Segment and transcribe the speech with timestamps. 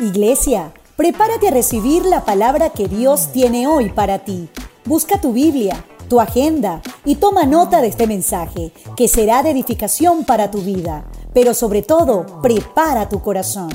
[0.00, 4.48] Iglesia, prepárate a recibir la palabra que Dios tiene hoy para ti.
[4.86, 10.24] Busca tu Biblia, tu agenda y toma nota de este mensaje, que será de edificación
[10.24, 11.10] para tu vida.
[11.34, 13.70] Pero sobre todo, prepara tu corazón.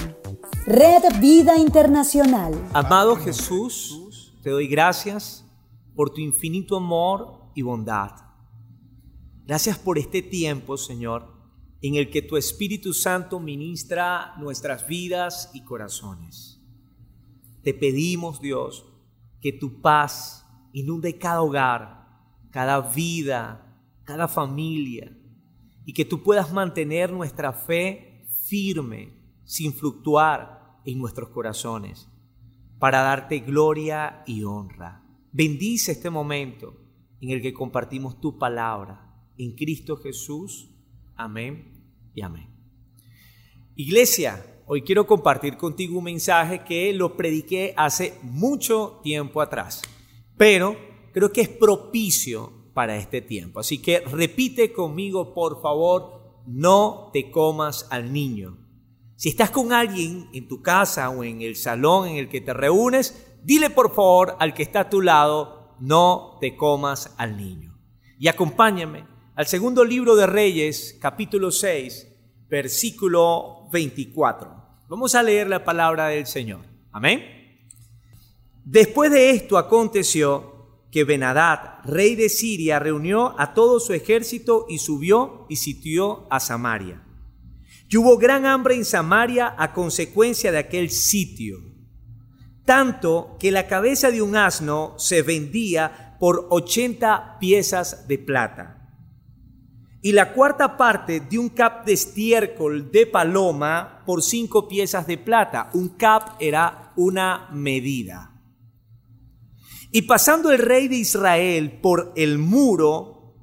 [0.65, 2.54] Red Vida Internacional.
[2.73, 5.46] Amado Jesús, te doy gracias
[5.96, 8.12] por tu infinito amor y bondad.
[9.46, 11.34] Gracias por este tiempo, Señor,
[11.82, 16.62] en el que tu Espíritu Santo ministra nuestras vidas y corazones.
[17.64, 18.86] Te pedimos, Dios,
[19.42, 22.07] que tu paz inunde cada hogar,
[22.52, 25.16] cada vida, cada familia,
[25.86, 29.14] y que tú puedas mantener nuestra fe firme,
[29.44, 32.08] sin fluctuar en nuestros corazones,
[32.80, 35.03] para darte gloria y honra.
[35.31, 36.75] Bendice este momento
[37.22, 39.05] en el que compartimos tu palabra
[39.38, 40.72] en Cristo Jesús.
[41.16, 41.72] Amén
[42.14, 42.50] y amén.
[43.75, 49.81] Iglesia, hoy quiero compartir contigo un mensaje que lo prediqué hace mucho tiempo atrás,
[50.38, 50.75] pero
[51.13, 53.61] creo que es propicio para este tiempo.
[53.61, 58.58] Así que repite conmigo, por favor, no te comas al niño.
[59.16, 62.53] Si estás con alguien en tu casa o en el salón en el que te
[62.53, 67.77] reúnes, dile por favor al que está a tu lado, no te comas al niño.
[68.19, 72.08] Y acompáñame al segundo libro de Reyes, capítulo 6,
[72.50, 74.50] versículo 24.
[74.88, 76.61] Vamos a leer la palabra del Señor.
[76.94, 77.22] Amén.
[78.64, 84.77] Después de esto aconteció que Benadad, rey de Siria, reunió a todo su ejército y
[84.77, 87.03] subió y sitió a Samaria.
[87.89, 91.59] Y hubo gran hambre en Samaria a consecuencia de aquel sitio,
[92.64, 98.75] tanto que la cabeza de un asno se vendía por 80 piezas de plata
[100.06, 105.17] y la cuarta parte de un cap de estiércol de paloma por cinco piezas de
[105.17, 105.72] plata.
[105.73, 108.39] Un cap era una medida.
[109.92, 113.33] Y pasando el rey de Israel por el muro,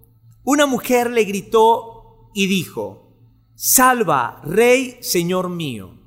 [0.45, 3.19] una mujer le gritó y dijo,
[3.57, 5.99] Salva, rey, señor mío.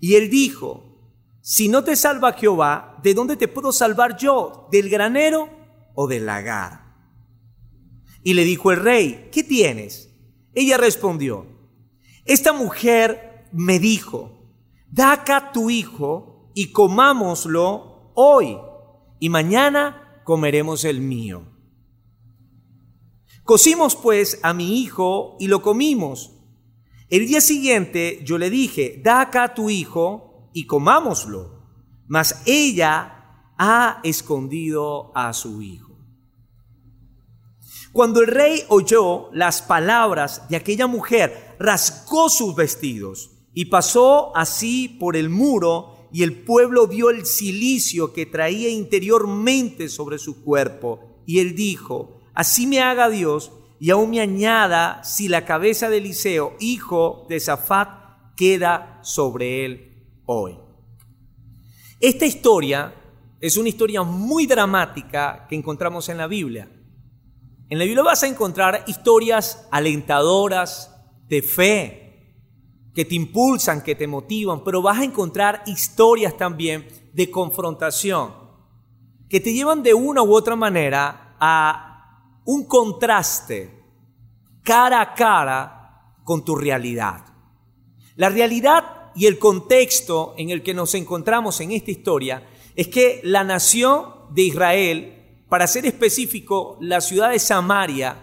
[0.00, 1.12] Y él dijo,
[1.42, 4.68] Si no te salva Jehová, ¿de dónde te puedo salvar yo?
[4.72, 5.50] ¿Del granero
[5.94, 6.89] o del lagar?
[8.22, 10.14] Y le dijo el rey, ¿qué tienes?
[10.54, 11.46] Ella respondió,
[12.24, 14.40] esta mujer me dijo,
[14.90, 18.58] da acá tu hijo y comámoslo hoy,
[19.18, 21.46] y mañana comeremos el mío.
[23.44, 26.36] Cocimos pues a mi hijo y lo comimos.
[27.08, 31.60] El día siguiente yo le dije, da acá tu hijo y comámoslo.
[32.06, 35.89] Mas ella ha escondido a su hijo.
[37.92, 44.88] Cuando el rey oyó las palabras de aquella mujer, rasgó sus vestidos y pasó así
[44.88, 51.22] por el muro y el pueblo vio el silicio que traía interiormente sobre su cuerpo.
[51.26, 55.98] Y él dijo, así me haga Dios y aún me añada si la cabeza de
[55.98, 60.58] Eliseo, hijo de Zafat, queda sobre él hoy.
[62.00, 62.94] Esta historia
[63.40, 66.70] es una historia muy dramática que encontramos en la Biblia.
[67.70, 70.92] En la Biblia vas a encontrar historias alentadoras
[71.28, 72.00] de fe,
[72.92, 78.34] que te impulsan, que te motivan, pero vas a encontrar historias también de confrontación,
[79.28, 83.72] que te llevan de una u otra manera a un contraste
[84.64, 87.24] cara a cara con tu realidad.
[88.16, 92.42] La realidad y el contexto en el que nos encontramos en esta historia
[92.74, 95.19] es que la nación de Israel
[95.50, 98.16] para ser específico, la ciudad de Samaria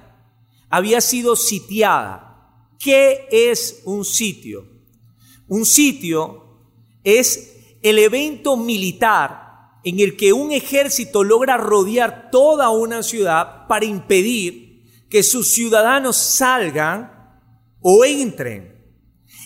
[0.69, 2.73] había sido sitiada.
[2.79, 4.65] ¿Qué es un sitio?
[5.49, 6.61] Un sitio
[7.03, 13.85] es el evento militar en el que un ejército logra rodear toda una ciudad para
[13.85, 17.11] impedir que sus ciudadanos salgan
[17.81, 18.73] o entren,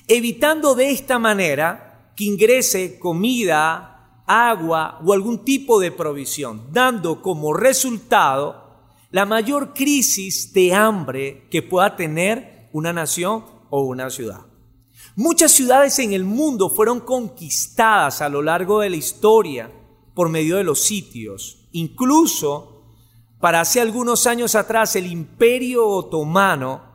[0.07, 3.90] evitando de esta manera que ingrese comida,
[4.31, 8.61] agua o algún tipo de provisión, dando como resultado
[9.11, 14.45] la mayor crisis de hambre que pueda tener una nación o una ciudad.
[15.15, 19.71] Muchas ciudades en el mundo fueron conquistadas a lo largo de la historia
[20.13, 21.67] por medio de los sitios.
[21.73, 22.83] Incluso
[23.39, 26.90] para hace algunos años atrás el imperio otomano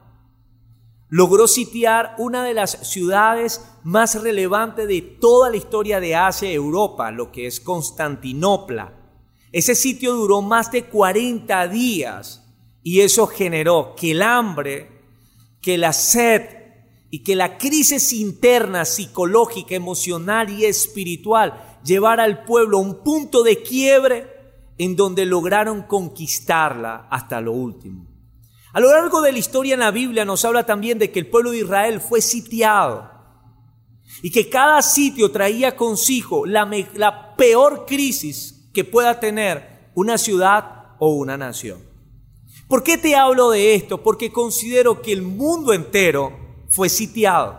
[1.09, 6.55] logró sitiar una de las ciudades más relevantes de toda la historia de Asia y
[6.55, 8.93] Europa, lo que es Constantinopla.
[9.53, 12.45] Ese sitio duró más de 40 días
[12.83, 14.91] y eso generó que el hambre,
[15.61, 16.57] que la sed,
[17.11, 23.43] y que la crisis interna, psicológica, emocional y espiritual llevara al pueblo a un punto
[23.43, 24.27] de quiebre
[24.77, 28.07] en donde lograron conquistarla hasta lo último.
[28.77, 31.29] A lo largo de la historia en la Biblia nos habla también de que el
[31.29, 33.11] pueblo de Israel fue sitiado
[34.21, 40.95] y que cada sitio traía consigo la, la peor crisis que pueda tener una ciudad
[40.99, 41.81] o una nación.
[42.69, 44.03] ¿Por qué te hablo de esto?
[44.03, 47.59] Porque considero que el mundo entero fue sitiado.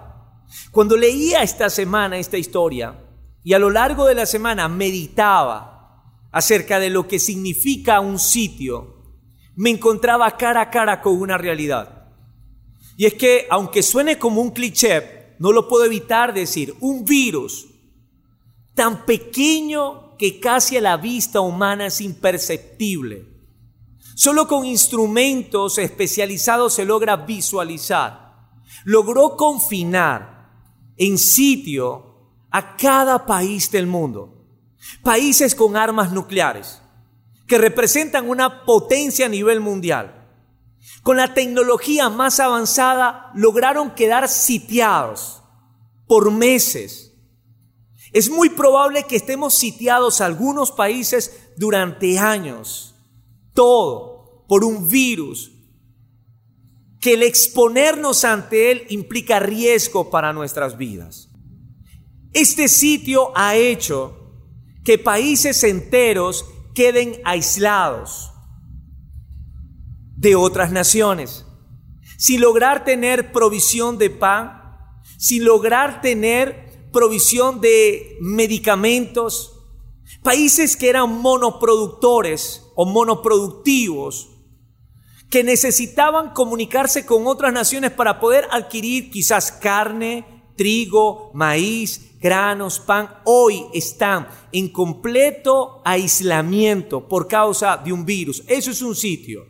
[0.69, 2.95] Cuando leía esta semana esta historia
[3.43, 8.96] y a lo largo de la semana meditaba acerca de lo que significa un sitio,
[9.57, 12.07] me encontraba cara a cara con una realidad.
[12.95, 17.68] Y es que, aunque suene como un cliché, no lo puedo evitar decir, un virus
[18.74, 23.27] tan pequeño que casi a la vista humana es imperceptible.
[24.15, 28.27] Solo con instrumentos especializados se logra visualizar
[28.83, 30.50] logró confinar
[30.98, 34.45] en sitio a cada país del mundo.
[35.04, 36.81] Países con armas nucleares,
[37.47, 40.13] que representan una potencia a nivel mundial.
[41.01, 45.41] Con la tecnología más avanzada lograron quedar sitiados
[46.05, 47.13] por meses.
[48.13, 52.95] Es muy probable que estemos sitiados algunos países durante años.
[53.53, 55.51] Todo por un virus
[56.99, 61.29] que el exponernos ante Él implica riesgo para nuestras vidas.
[62.33, 64.33] Este sitio ha hecho
[64.83, 66.45] que países enteros
[66.77, 68.31] queden aislados
[70.15, 71.44] de otras naciones,
[72.19, 74.62] sin lograr tener provisión de pan,
[75.18, 79.59] sin lograr tener provisión de medicamentos,
[80.21, 84.30] países que eran monoproductores o monoproductivos,
[85.31, 93.09] que necesitaban comunicarse con otras naciones para poder adquirir quizás carne, trigo, maíz, granos, pan,
[93.24, 98.44] hoy están en completo aislamiento por causa de un virus.
[98.48, 99.45] Eso es un sitio.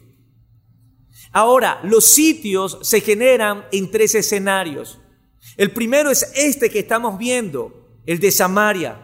[1.32, 5.00] Ahora, los sitios se generan en tres escenarios.
[5.56, 9.04] El primero es este que estamos viendo, el de Samaria.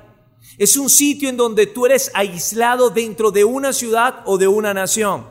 [0.58, 4.74] Es un sitio en donde tú eres aislado dentro de una ciudad o de una
[4.74, 5.28] nación.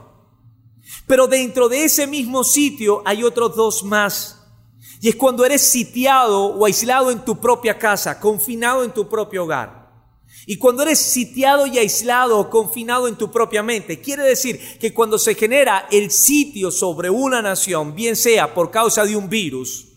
[1.07, 4.42] Pero dentro de ese mismo sitio hay otros dos más.
[5.02, 9.43] Y es cuando eres sitiado o aislado en tu propia casa, confinado en tu propio
[9.43, 9.90] hogar.
[10.46, 14.94] Y cuando eres sitiado y aislado o confinado en tu propia mente, quiere decir que
[14.94, 19.88] cuando se genera el sitio sobre una nación, bien sea por causa de un virus,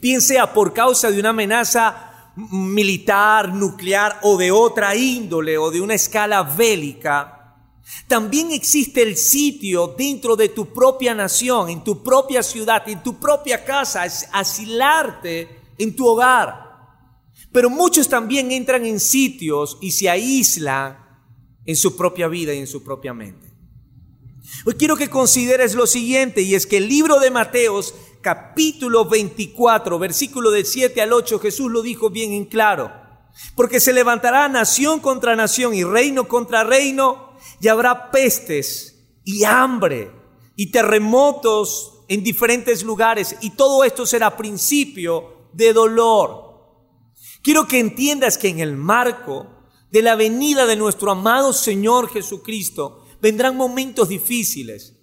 [0.00, 5.82] bien sea por causa de una amenaza militar, nuclear o de otra índole o de
[5.82, 7.41] una escala bélica,
[8.06, 13.18] también existe el sitio dentro de tu propia nación, en tu propia ciudad, en tu
[13.18, 14.02] propia casa,
[14.32, 16.72] asilarte en tu hogar.
[17.52, 20.98] Pero muchos también entran en sitios y se aíslan
[21.64, 23.52] en su propia vida y en su propia mente.
[24.64, 29.98] Hoy quiero que consideres lo siguiente, y es que el libro de Mateos, capítulo 24,
[29.98, 32.92] versículo del 7 al 8, Jesús lo dijo bien en claro.
[33.56, 40.10] Porque se levantará nación contra nación y reino contra reino y habrá pestes y hambre
[40.56, 46.52] y terremotos en diferentes lugares y todo esto será principio de dolor.
[47.42, 49.46] Quiero que entiendas que en el marco
[49.90, 54.98] de la venida de nuestro amado Señor Jesucristo vendrán momentos difíciles.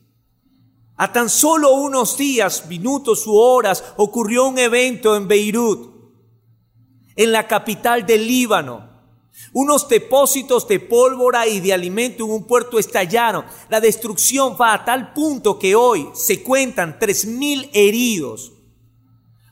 [0.98, 5.94] A tan solo unos días, minutos u horas ocurrió un evento en Beirut,
[7.16, 8.89] en la capital del Líbano,
[9.54, 13.46] unos depósitos de pólvora y de alimento en un puerto estallaron.
[13.70, 18.54] La destrucción va a tal punto que hoy se cuentan 3.000 heridos.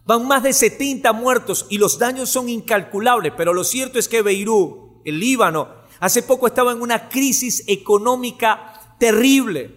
[0.06, 4.22] Van más de 70 muertos y los daños son incalculables, pero lo cierto es que
[4.22, 5.68] Beirut, el Líbano,
[6.00, 9.76] hace poco estaba en una crisis económica terrible.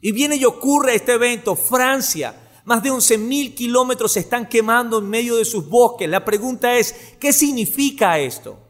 [0.00, 1.56] Y viene y ocurre este evento.
[1.56, 6.08] Francia, más de 11.000 kilómetros se están quemando en medio de sus bosques.
[6.08, 8.65] La pregunta es, ¿qué significa esto?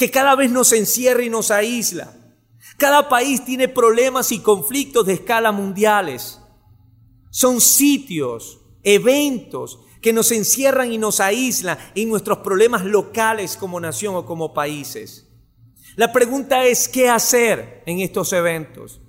[0.00, 2.16] Que cada vez nos encierra y nos aísla.
[2.78, 6.40] Cada país tiene problemas y conflictos de escala mundiales.
[7.28, 14.16] Son sitios, eventos que nos encierran y nos aíslan en nuestros problemas locales como nación
[14.16, 15.28] o como países.
[15.96, 19.02] La pregunta es, ¿qué hacer en estos eventos?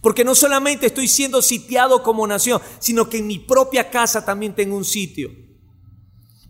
[0.00, 4.56] Porque no solamente estoy siendo sitiado como nación, sino que en mi propia casa también
[4.56, 5.30] tengo un sitio.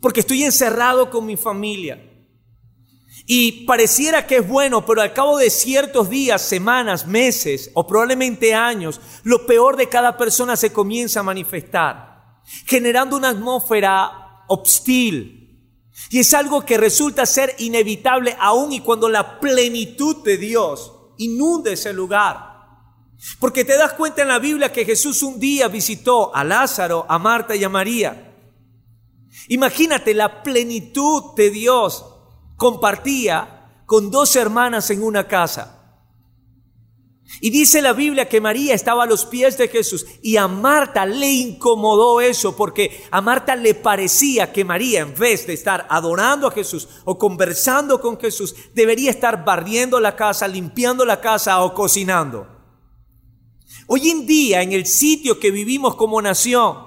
[0.01, 2.09] Porque estoy encerrado con mi familia.
[3.27, 8.55] Y pareciera que es bueno, pero al cabo de ciertos días, semanas, meses o probablemente
[8.55, 12.11] años, lo peor de cada persona se comienza a manifestar.
[12.67, 15.43] generando una atmósfera hostil.
[16.11, 21.75] Y es algo que resulta ser inevitable aún y cuando la plenitud de Dios inunde
[21.75, 22.53] ese lugar.
[23.39, 27.19] Porque te das cuenta en la Biblia que Jesús un día visitó a Lázaro, a
[27.19, 28.35] Marta y a María.
[29.49, 32.05] Imagínate la plenitud de Dios
[32.63, 35.99] compartía con dos hermanas en una casa.
[37.41, 41.05] Y dice la Biblia que María estaba a los pies de Jesús y a Marta
[41.05, 46.47] le incomodó eso porque a Marta le parecía que María en vez de estar adorando
[46.47, 51.75] a Jesús o conversando con Jesús debería estar barriendo la casa, limpiando la casa o
[51.75, 52.47] cocinando.
[53.89, 56.79] Hoy en día en el sitio que vivimos como nación,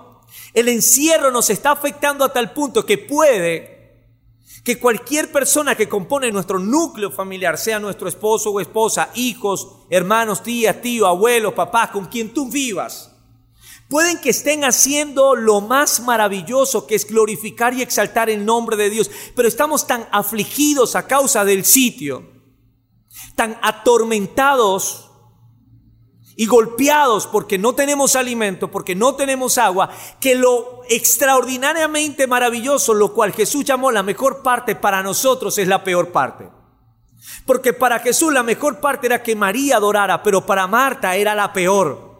[0.53, 3.75] el encierro nos está afectando a tal punto que puede
[4.63, 10.41] que cualquier persona que compone nuestro núcleo familiar, sea nuestro esposo o esposa, hijos, hermanos,
[10.41, 13.12] tías, tío, abuelos, papás, con quien tú vivas,
[13.89, 18.89] pueden que estén haciendo lo más maravilloso que es glorificar y exaltar el nombre de
[18.89, 22.31] Dios, pero estamos tan afligidos a causa del sitio,
[23.35, 25.04] tan atormentados
[26.36, 29.89] y golpeados porque no tenemos alimento, porque no tenemos agua,
[30.20, 35.84] que lo extraordinariamente maravilloso, lo cual Jesús llamó la mejor parte, para nosotros es la
[35.84, 36.50] peor parte.
[37.46, 41.54] Porque para Jesús la mejor parte era que María adorara, pero para Marta era la
[41.54, 42.15] peor.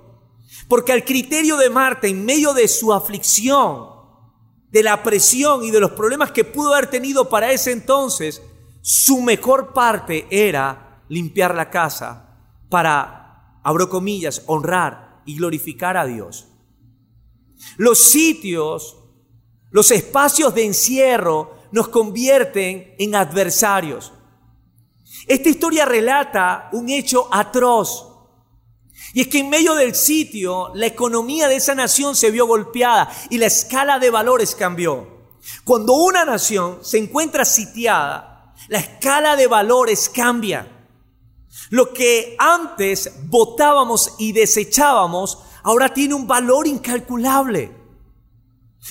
[0.68, 3.90] Porque al criterio de Marta, en medio de su aflicción,
[4.72, 8.42] de la presión y de los problemas que pudo haber tenido para ese entonces,
[8.82, 12.38] su mejor parte era limpiar la casa
[12.70, 13.25] para
[13.66, 16.48] abro comillas, honrar y glorificar a Dios.
[17.78, 18.96] Los sitios,
[19.72, 24.14] los espacios de encierro nos convierten en adversarios.
[25.26, 28.12] Esta historia relata un hecho atroz.
[29.16, 33.12] Y es que en medio del sitio la economía de esa nación se vio golpeada
[33.32, 35.08] y la escala de valores cambió.
[35.64, 40.75] Cuando una nación se encuentra sitiada, la escala de valores cambia.
[41.70, 47.72] Lo que antes votábamos y desechábamos, ahora tiene un valor incalculable.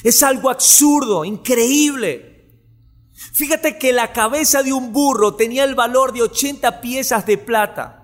[0.03, 2.35] Es algo absurdo, increíble.
[3.33, 8.01] Fíjate que la cabeza de un burro tenía el valor de 80 piezas de plata.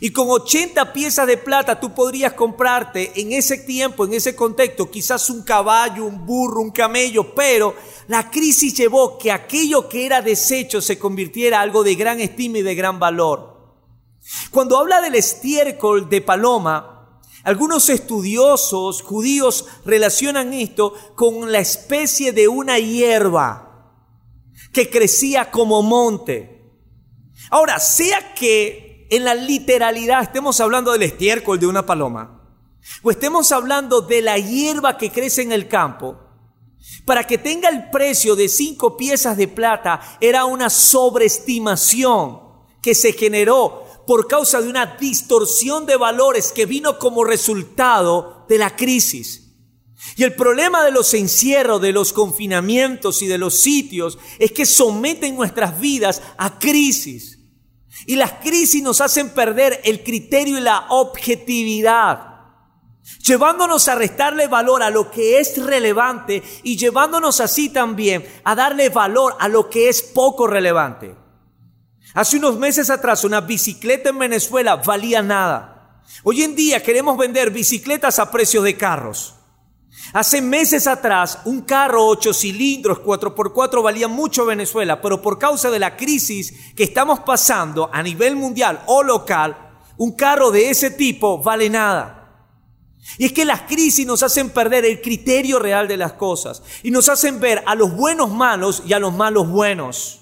[0.00, 4.90] Y con 80 piezas de plata tú podrías comprarte en ese tiempo, en ese contexto,
[4.90, 7.74] quizás un caballo, un burro, un camello, pero
[8.06, 12.58] la crisis llevó que aquello que era desecho se convirtiera en algo de gran estima
[12.58, 13.51] y de gran valor.
[14.50, 22.46] Cuando habla del estiércol de paloma, algunos estudiosos judíos relacionan esto con la especie de
[22.46, 23.72] una hierba
[24.72, 26.70] que crecía como monte.
[27.50, 32.40] Ahora, sea que en la literalidad estemos hablando del estiércol de una paloma,
[33.02, 36.18] o estemos hablando de la hierba que crece en el campo,
[37.04, 42.40] para que tenga el precio de cinco piezas de plata era una sobreestimación
[42.80, 48.58] que se generó por causa de una distorsión de valores que vino como resultado de
[48.58, 49.54] la crisis.
[50.16, 54.66] Y el problema de los encierros, de los confinamientos y de los sitios es que
[54.66, 57.38] someten nuestras vidas a crisis.
[58.06, 62.32] Y las crisis nos hacen perder el criterio y la objetividad
[63.24, 68.88] llevándonos a restarle valor a lo que es relevante y llevándonos así también a darle
[68.88, 71.21] valor a lo que es poco relevante.
[72.14, 76.02] Hace unos meses atrás una bicicleta en Venezuela valía nada.
[76.24, 79.34] Hoy en día queremos vender bicicletas a precios de carros.
[80.12, 85.70] Hace meses atrás un carro 8 cilindros 4x4 valía mucho en Venezuela, pero por causa
[85.70, 89.56] de la crisis que estamos pasando a nivel mundial o local,
[89.96, 92.18] un carro de ese tipo vale nada.
[93.16, 96.90] Y es que las crisis nos hacen perder el criterio real de las cosas y
[96.90, 100.21] nos hacen ver a los buenos malos y a los malos buenos.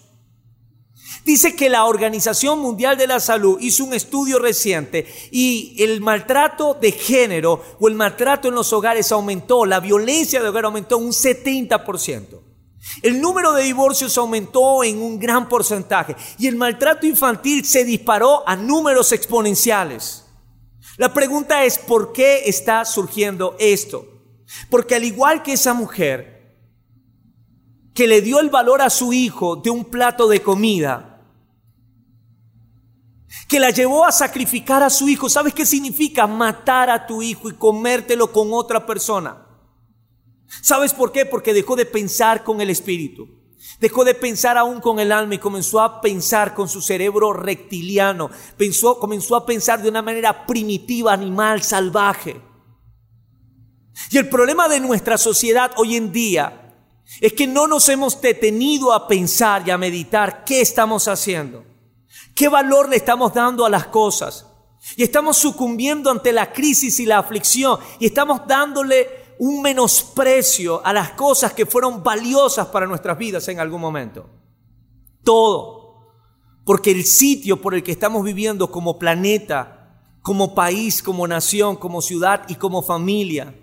[1.25, 6.75] Dice que la Organización Mundial de la Salud hizo un estudio reciente y el maltrato
[6.75, 11.13] de género o el maltrato en los hogares aumentó, la violencia de hogar aumentó un
[11.13, 12.41] 70%.
[13.03, 18.43] El número de divorcios aumentó en un gran porcentaje y el maltrato infantil se disparó
[18.49, 20.25] a números exponenciales.
[20.97, 24.07] La pregunta es, ¿por qué está surgiendo esto?
[24.71, 26.41] Porque al igual que esa mujer
[27.95, 31.10] que le dio el valor a su hijo de un plato de comida,
[33.49, 35.29] que la llevó a sacrificar a su hijo.
[35.29, 39.47] ¿Sabes qué significa matar a tu hijo y comértelo con otra persona?
[40.63, 41.27] ¿Sabes por qué?
[41.27, 43.29] Porque dejó de pensar con el espíritu.
[43.79, 48.31] Dejó de pensar aún con el alma y comenzó a pensar con su cerebro reptiliano.
[48.57, 52.41] Pensó, comenzó a pensar de una manera primitiva, animal, salvaje.
[54.11, 56.75] Y el problema de nuestra sociedad hoy en día
[57.21, 61.65] es que no nos hemos detenido a pensar y a meditar qué estamos haciendo,
[62.41, 64.47] qué valor le estamos dando a las cosas.
[64.97, 70.95] Y estamos sucumbiendo ante la crisis y la aflicción y estamos dándole un menosprecio a
[70.95, 74.31] las cosas que fueron valiosas para nuestras vidas en algún momento.
[75.23, 76.15] Todo.
[76.65, 82.01] Porque el sitio por el que estamos viviendo como planeta, como país, como nación, como
[82.01, 83.55] ciudad y como familia,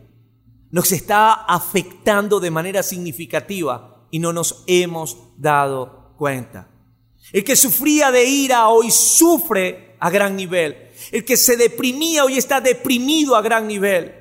[0.69, 6.76] nos está afectando de manera significativa y no nos hemos dado cuenta.
[7.33, 10.91] El que sufría de ira hoy sufre a gran nivel.
[11.11, 14.13] El que se deprimía hoy está deprimido a gran nivel.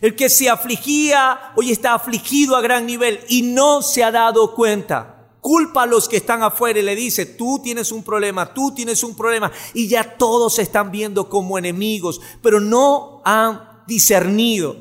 [0.00, 4.54] El que se afligía hoy está afligido a gran nivel y no se ha dado
[4.54, 5.28] cuenta.
[5.40, 9.02] Culpa a los que están afuera y le dice, tú tienes un problema, tú tienes
[9.02, 9.50] un problema.
[9.74, 14.76] Y ya todos se están viendo como enemigos, pero no han discernido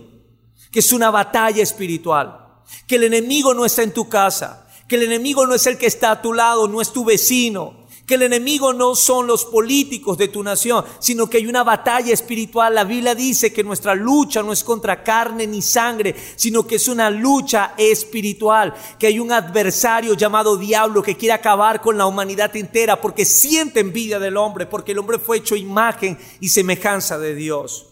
[0.71, 4.60] que es una batalla espiritual, que el enemigo no está en tu casa,
[4.91, 7.85] que el enemigo no es el que está a tu lado, no es tu vecino,
[8.05, 12.13] que el enemigo no son los políticos de tu nación, sino que hay una batalla
[12.13, 12.75] espiritual.
[12.75, 16.89] La Biblia dice que nuestra lucha no es contra carne ni sangre, sino que es
[16.89, 22.53] una lucha espiritual, que hay un adversario llamado diablo que quiere acabar con la humanidad
[22.57, 27.33] entera porque siente envidia del hombre, porque el hombre fue hecho imagen y semejanza de
[27.33, 27.87] Dios.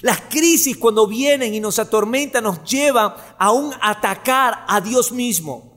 [0.00, 5.67] Las crisis cuando vienen y nos atormentan nos llevan a un atacar a Dios mismo.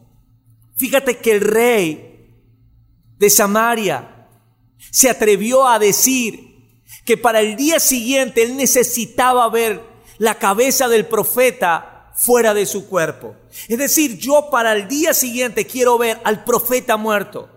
[0.82, 2.34] Fíjate que el rey
[3.20, 4.28] de Samaria
[4.90, 9.80] se atrevió a decir que para el día siguiente él necesitaba ver
[10.18, 13.36] la cabeza del profeta fuera de su cuerpo.
[13.68, 17.48] Es decir, yo para el día siguiente quiero ver al profeta muerto.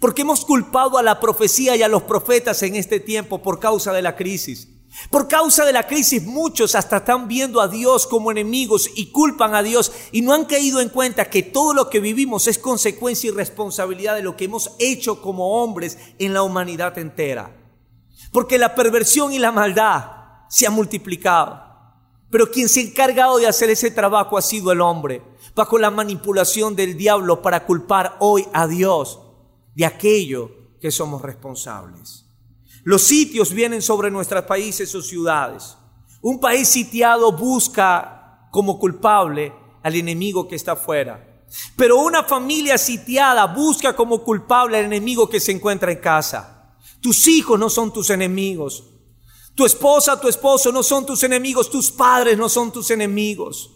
[0.00, 3.92] Porque hemos culpado a la profecía y a los profetas en este tiempo por causa
[3.92, 4.73] de la crisis.
[5.10, 9.54] Por causa de la crisis muchos hasta están viendo a Dios como enemigos y culpan
[9.54, 13.28] a Dios y no han caído en cuenta que todo lo que vivimos es consecuencia
[13.28, 17.56] y responsabilidad de lo que hemos hecho como hombres en la humanidad entera.
[18.32, 20.04] Porque la perversión y la maldad
[20.48, 21.62] se han multiplicado.
[22.30, 25.22] Pero quien se ha encargado de hacer ese trabajo ha sido el hombre,
[25.54, 29.20] bajo la manipulación del diablo para culpar hoy a Dios
[29.74, 32.23] de aquello que somos responsables.
[32.84, 35.76] Los sitios vienen sobre nuestros países o ciudades.
[36.20, 41.44] Un país sitiado busca como culpable al enemigo que está afuera.
[41.76, 46.76] Pero una familia sitiada busca como culpable al enemigo que se encuentra en casa.
[47.00, 48.84] Tus hijos no son tus enemigos.
[49.54, 51.70] Tu esposa, tu esposo no son tus enemigos.
[51.70, 53.70] Tus padres no son tus enemigos.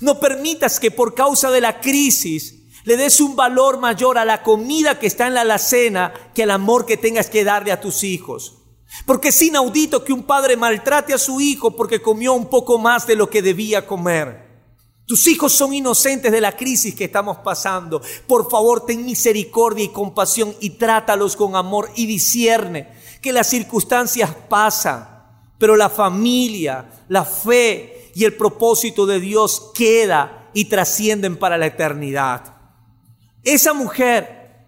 [0.00, 4.42] No permitas que por causa de la crisis le des un valor mayor a la
[4.42, 8.04] comida que está en la alacena que al amor que tengas que darle a tus
[8.04, 8.58] hijos.
[9.06, 13.06] Porque es inaudito que un padre maltrate a su hijo porque comió un poco más
[13.06, 14.44] de lo que debía comer.
[15.06, 18.00] Tus hijos son inocentes de la crisis que estamos pasando.
[18.26, 22.88] Por favor, ten misericordia y compasión y trátalos con amor y discierne
[23.20, 25.08] que las circunstancias pasan,
[25.58, 31.66] pero la familia, la fe y el propósito de Dios queda y trascienden para la
[31.66, 32.53] eternidad.
[33.44, 34.66] Esa mujer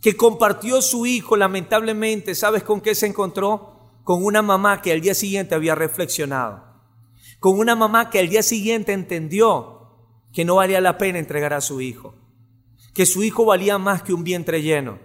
[0.00, 3.90] que compartió su hijo, lamentablemente, ¿sabes con qué se encontró?
[4.04, 6.64] Con una mamá que al día siguiente había reflexionado.
[7.40, 9.76] Con una mamá que al día siguiente entendió
[10.32, 12.14] que no valía la pena entregar a su hijo.
[12.94, 15.00] Que su hijo valía más que un vientre lleno.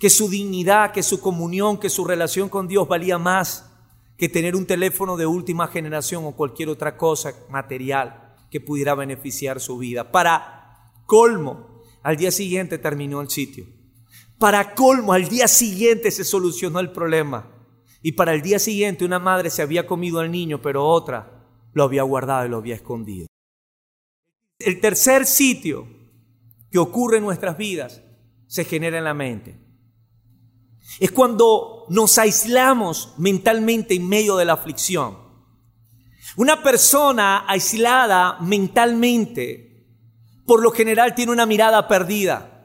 [0.00, 3.70] Que su dignidad, que su comunión, que su relación con Dios valía más
[4.16, 9.60] que tener un teléfono de última generación o cualquier otra cosa material que pudiera beneficiar
[9.60, 10.10] su vida.
[10.10, 11.67] Para colmo,
[12.02, 13.66] al día siguiente terminó el sitio.
[14.38, 17.50] Para colmo, al día siguiente se solucionó el problema.
[18.02, 21.82] Y para el día siguiente una madre se había comido al niño, pero otra lo
[21.82, 23.26] había guardado y lo había escondido.
[24.58, 25.88] El tercer sitio
[26.70, 28.02] que ocurre en nuestras vidas
[28.46, 29.58] se genera en la mente.
[31.00, 35.18] Es cuando nos aislamos mentalmente en medio de la aflicción.
[36.36, 39.67] Una persona aislada mentalmente
[40.48, 42.64] por lo general tiene una mirada perdida.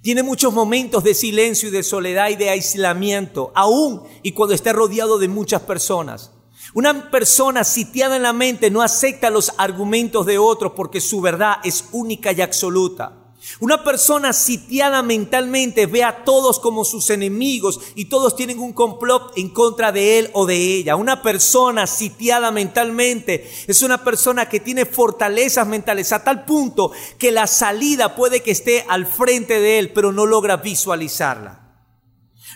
[0.00, 4.72] Tiene muchos momentos de silencio y de soledad y de aislamiento, aún y cuando esté
[4.72, 6.32] rodeado de muchas personas.
[6.72, 11.56] Una persona sitiada en la mente no acepta los argumentos de otros porque su verdad
[11.62, 13.23] es única y absoluta.
[13.60, 19.32] Una persona sitiada mentalmente ve a todos como sus enemigos y todos tienen un complot
[19.36, 20.96] en contra de él o de ella.
[20.96, 27.32] Una persona sitiada mentalmente es una persona que tiene fortalezas mentales a tal punto que
[27.32, 31.64] la salida puede que esté al frente de él, pero no logra visualizarla.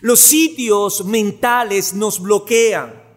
[0.01, 3.09] Los sitios mentales nos bloquean.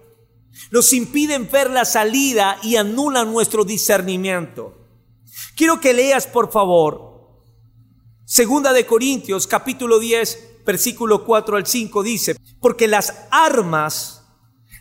[0.71, 4.77] Nos impiden ver la salida y anulan nuestro discernimiento.
[5.55, 7.11] Quiero que leas, por favor,
[8.31, 14.23] Segunda de Corintios, capítulo 10, versículo 4 al 5 dice, porque las armas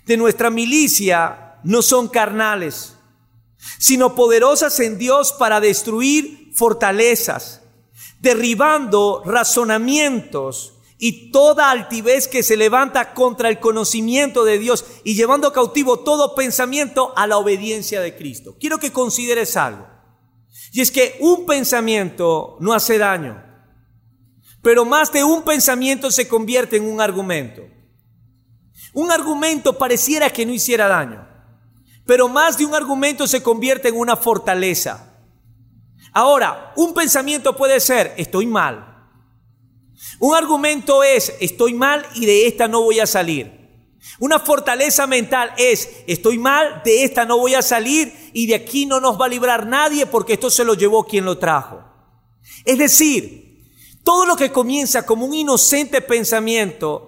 [0.06, 2.94] de nuestra milicia no son carnales,
[3.80, 7.62] sino poderosas en Dios para destruir fortalezas,
[8.20, 15.52] derribando razonamientos y toda altivez que se levanta contra el conocimiento de Dios y llevando
[15.52, 18.54] cautivo todo pensamiento a la obediencia de Cristo.
[18.60, 19.99] Quiero que consideres algo.
[20.72, 23.42] Y es que un pensamiento no hace daño,
[24.62, 27.62] pero más de un pensamiento se convierte en un argumento.
[28.92, 31.26] Un argumento pareciera que no hiciera daño,
[32.06, 35.18] pero más de un argumento se convierte en una fortaleza.
[36.12, 38.90] Ahora, un pensamiento puede ser, estoy mal,
[40.18, 43.59] un argumento es, estoy mal y de esta no voy a salir.
[44.18, 48.86] Una fortaleza mental es, estoy mal, de esta no voy a salir y de aquí
[48.86, 51.82] no nos va a librar nadie porque esto se lo llevó quien lo trajo.
[52.64, 53.70] Es decir,
[54.04, 57.06] todo lo que comienza como un inocente pensamiento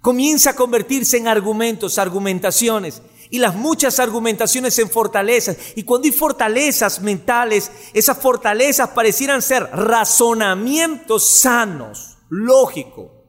[0.00, 5.56] comienza a convertirse en argumentos, argumentaciones y las muchas argumentaciones en fortalezas.
[5.76, 13.19] Y cuando hay fortalezas mentales, esas fortalezas parecieran ser razonamientos sanos lógico.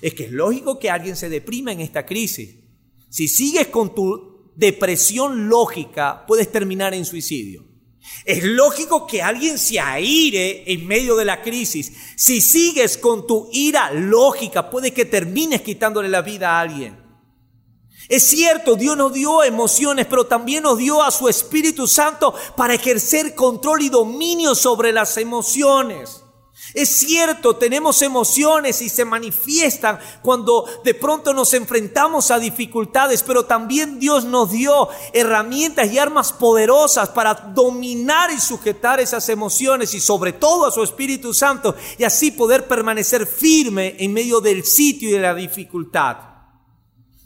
[0.00, 2.56] Es que es lógico que alguien se deprima en esta crisis.
[3.08, 7.64] Si sigues con tu depresión lógica, puedes terminar en suicidio.
[8.24, 11.92] Es lógico que alguien se aire en medio de la crisis.
[12.16, 17.02] Si sigues con tu ira lógica, puede que termines quitándole la vida a alguien.
[18.08, 22.74] Es cierto, Dios nos dio emociones, pero también nos dio a su Espíritu Santo para
[22.74, 26.23] ejercer control y dominio sobre las emociones.
[26.72, 33.44] Es cierto, tenemos emociones y se manifiestan cuando de pronto nos enfrentamos a dificultades, pero
[33.44, 40.00] también Dios nos dio herramientas y armas poderosas para dominar y sujetar esas emociones y
[40.00, 45.08] sobre todo a su Espíritu Santo y así poder permanecer firme en medio del sitio
[45.08, 46.16] y de la dificultad.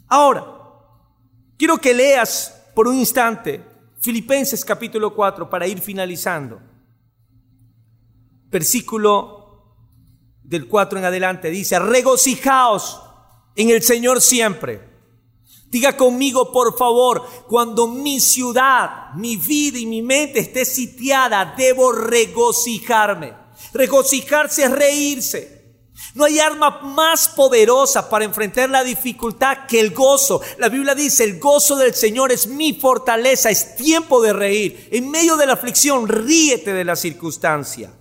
[0.07, 0.45] Ahora,
[1.57, 3.63] quiero que leas por un instante
[4.01, 6.68] Filipenses capítulo 4 para ir finalizando.
[8.49, 9.39] Versículo
[10.43, 13.01] del 4 en adelante dice, regocijaos
[13.55, 14.89] en el Señor siempre.
[15.67, 21.91] Diga conmigo, por favor, cuando mi ciudad, mi vida y mi mente esté sitiada, debo
[21.91, 23.35] regocijarme.
[23.73, 25.59] Regocijarse es reírse.
[26.15, 30.41] No hay arma más poderosa para enfrentar la dificultad que el gozo.
[30.57, 34.89] La Biblia dice, el gozo del Señor es mi fortaleza, es tiempo de reír.
[34.91, 37.93] En medio de la aflicción, ríete de la circunstancia.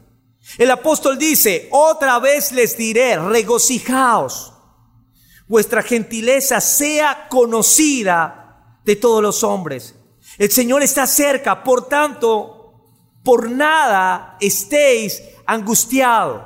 [0.56, 4.54] El apóstol dice, otra vez les diré, regocijaos,
[5.46, 9.94] vuestra gentileza sea conocida de todos los hombres.
[10.38, 12.72] El Señor está cerca, por tanto,
[13.22, 16.42] por nada estéis angustiados.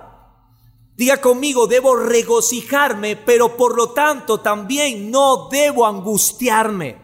[0.96, 7.00] Diga conmigo, debo regocijarme, pero por lo tanto también no debo angustiarme.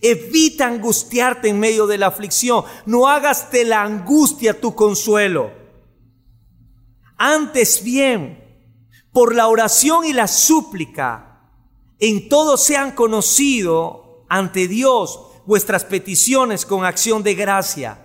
[0.00, 2.64] Evita angustiarte en medio de la aflicción.
[2.86, 5.65] No hagas de la angustia tu consuelo.
[7.16, 8.42] Antes bien,
[9.12, 11.50] por la oración y la súplica,
[11.98, 18.02] en todo sean conocido ante Dios vuestras peticiones con acción de gracia.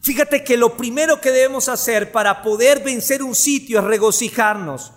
[0.00, 4.92] Fíjate que lo primero que debemos hacer para poder vencer un sitio es regocijarnos.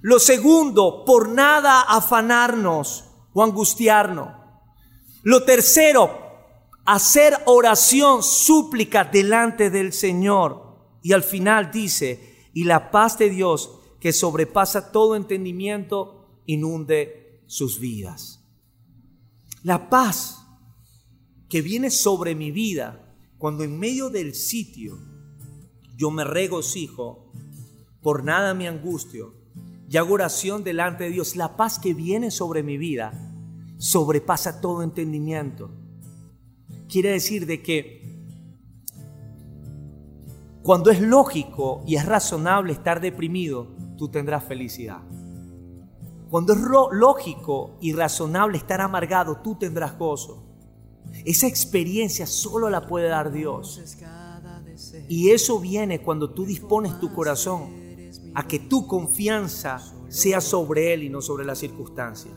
[0.00, 4.28] Lo segundo, por nada afanarnos o angustiarnos.
[5.22, 6.18] Lo tercero,
[6.84, 10.71] hacer oración, súplica delante del Señor.
[11.02, 17.78] Y al final dice, y la paz de Dios que sobrepasa todo entendimiento, inunde sus
[17.78, 18.44] vidas.
[19.62, 20.44] La paz
[21.48, 24.98] que viene sobre mi vida cuando en medio del sitio
[25.96, 27.32] yo me regocijo,
[28.00, 29.34] por nada me angustio
[29.88, 33.12] y hago oración delante de Dios, la paz que viene sobre mi vida
[33.78, 35.70] sobrepasa todo entendimiento.
[36.88, 38.11] Quiere decir de que
[40.62, 45.00] cuando es lógico y es razonable estar deprimido, tú tendrás felicidad.
[46.30, 46.60] Cuando es
[46.92, 50.42] lógico y razonable estar amargado, tú tendrás gozo.
[51.24, 53.80] Esa experiencia solo la puede dar Dios.
[55.08, 57.82] Y eso viene cuando tú dispones tu corazón
[58.34, 62.32] a que tu confianza sea sobre Él y no sobre las circunstancias.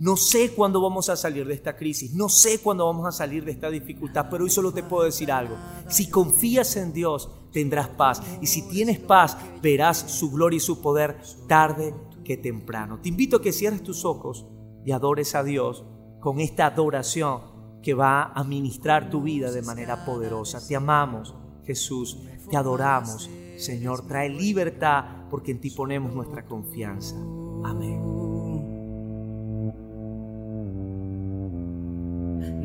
[0.00, 3.44] No sé cuándo vamos a salir de esta crisis, no sé cuándo vamos a salir
[3.44, 5.56] de esta dificultad, pero hoy solo te puedo decir algo.
[5.90, 8.22] Si confías en Dios, tendrás paz.
[8.40, 12.98] Y si tienes paz, verás su gloria y su poder tarde que temprano.
[13.02, 14.46] Te invito a que cierres tus ojos
[14.86, 15.84] y adores a Dios
[16.18, 17.42] con esta adoración
[17.82, 20.66] que va a ministrar tu vida de manera poderosa.
[20.66, 21.34] Te amamos,
[21.66, 23.28] Jesús, te adoramos.
[23.58, 27.16] Señor, trae libertad porque en ti ponemos nuestra confianza.
[27.64, 28.19] Amén.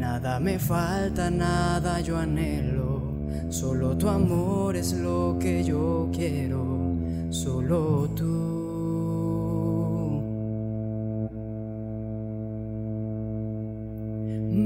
[0.08, 3.02] Nada me falta, nada yo anhelo,
[3.50, 6.94] solo tu amor es lo que yo quiero,
[7.32, 8.36] solo tú.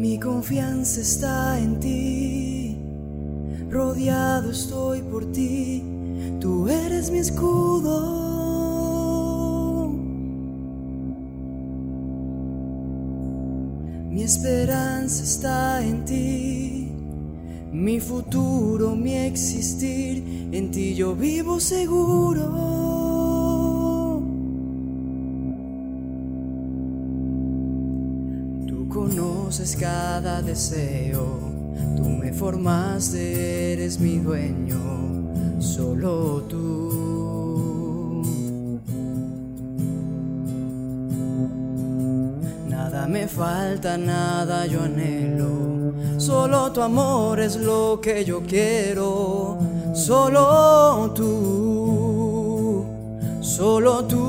[0.01, 2.77] Mi confianza está en ti,
[3.71, 5.81] rodeado estoy por ti,
[6.41, 8.28] tú eres mi escudo.
[14.29, 16.91] Esperanza está en ti,
[17.71, 22.45] mi futuro, mi existir, en ti yo vivo seguro.
[28.67, 31.25] Tú conoces cada deseo,
[31.97, 34.77] tú me formaste, eres mi dueño,
[35.59, 36.68] solo tú.
[43.09, 49.57] Me falta, nada yo anhelo, solo tu amor es lo que yo quiero,
[49.93, 52.85] solo tú,
[53.41, 54.19] solo tú.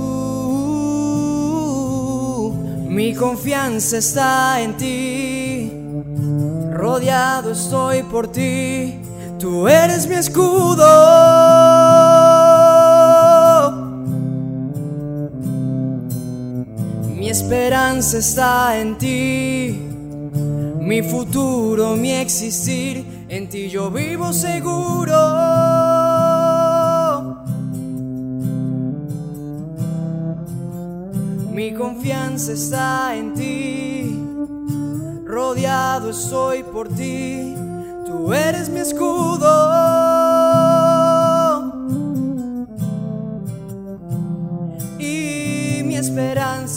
[2.88, 5.70] Mi confianza está en ti,
[6.72, 8.98] rodeado estoy por ti,
[9.38, 12.09] tú eres mi escudo.
[17.50, 19.72] Esperanza está en ti,
[20.78, 25.16] mi futuro, mi existir, en ti yo vivo seguro.
[31.50, 34.24] Mi confianza está en ti,
[35.26, 37.56] rodeado estoy por ti,
[38.06, 39.99] tú eres mi escudo.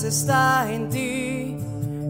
[0.03, 1.57] Está en ti,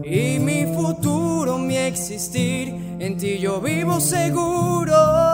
[0.04, 5.33] y mi futuro, mi existir, en ti yo vivo seguro.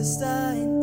[0.00, 0.79] Esperanza